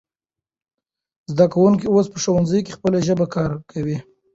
زده 1.31 1.45
کوونکی 1.53 1.85
اوس 1.89 2.07
په 2.13 2.17
ښوونځي 2.23 2.59
کې 2.65 2.75
خپله 2.77 2.97
ژبه 3.07 3.25
کارکوي. 3.33 3.97